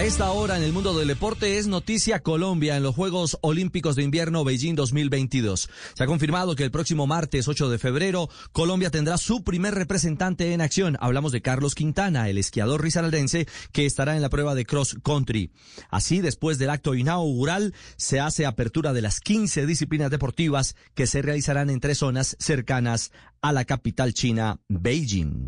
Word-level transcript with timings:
A 0.00 0.04
esta 0.04 0.30
hora 0.32 0.56
en 0.56 0.62
el 0.62 0.72
mundo 0.72 0.98
del 0.98 1.08
deporte 1.08 1.58
es 1.58 1.66
noticia 1.66 2.20
Colombia 2.20 2.74
en 2.74 2.82
los 2.82 2.94
Juegos 2.94 3.36
Olímpicos 3.42 3.96
de 3.96 4.02
Invierno 4.02 4.44
Beijing 4.44 4.74
2022. 4.74 5.68
Se 5.92 6.02
ha 6.02 6.06
confirmado 6.06 6.56
que 6.56 6.64
el 6.64 6.70
próximo 6.70 7.06
martes 7.06 7.46
8 7.46 7.68
de 7.68 7.78
febrero 7.78 8.30
Colombia 8.52 8.90
tendrá 8.90 9.18
su 9.18 9.44
primer 9.44 9.74
representante 9.74 10.54
en 10.54 10.62
acción. 10.62 10.96
Hablamos 11.00 11.32
de 11.32 11.42
Carlos 11.42 11.74
Quintana, 11.74 12.30
el 12.30 12.38
esquiador 12.38 12.80
risaraldense 12.80 13.46
que 13.72 13.84
estará 13.84 14.16
en 14.16 14.22
la 14.22 14.30
prueba 14.30 14.54
de 14.54 14.64
cross 14.64 14.96
country. 15.04 15.50
Así, 15.90 16.22
después 16.22 16.58
del 16.58 16.70
acto 16.70 16.94
inaugural, 16.94 17.74
se 17.98 18.20
hace 18.20 18.46
apertura 18.46 18.94
de 18.94 19.02
las 19.02 19.20
15 19.20 19.66
disciplinas 19.66 20.10
deportivas 20.10 20.76
que 20.94 21.06
se 21.06 21.20
realizarán 21.20 21.68
en 21.68 21.78
tres 21.78 21.98
zonas 21.98 22.38
cercanas 22.40 23.12
a 23.42 23.52
la 23.52 23.66
capital 23.66 24.14
china, 24.14 24.60
Beijing. 24.68 25.46